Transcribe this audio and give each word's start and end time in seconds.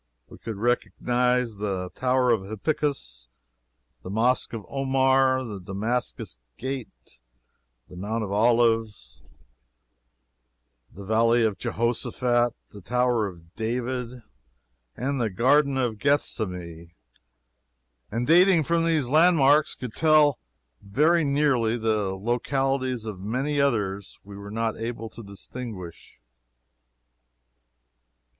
We 0.29 0.39
could 0.39 0.55
recognize 0.57 1.57
the 1.59 1.91
Tower 1.93 2.31
of 2.31 2.41
Hippicus, 2.49 3.27
the 4.01 4.09
Mosque 4.09 4.51
of 4.51 4.65
Omar, 4.67 5.43
the 5.45 5.59
Damascus 5.59 6.37
Gate, 6.57 7.19
the 7.87 7.95
Mount 7.95 8.23
of 8.23 8.31
Olives, 8.31 9.21
the 10.91 11.05
Valley 11.05 11.43
of 11.45 11.59
Jehoshaphat, 11.59 12.55
the 12.71 12.81
Tower 12.81 13.27
of 13.27 13.53
David, 13.53 14.23
and 14.97 15.21
the 15.21 15.29
Garden 15.29 15.77
of 15.77 15.99
Gethsemane 15.99 16.93
and 18.09 18.25
dating 18.25 18.63
from 18.63 18.83
these 18.85 19.07
landmarks 19.07 19.75
could 19.75 19.93
tell 19.93 20.39
very 20.81 21.23
nearly 21.23 21.77
the 21.77 22.15
localities 22.15 23.05
of 23.05 23.19
many 23.19 23.61
others 23.61 24.17
we 24.23 24.35
were 24.35 24.49
not 24.49 24.75
able 24.79 25.09
to 25.09 25.21
distinguish. 25.21 26.17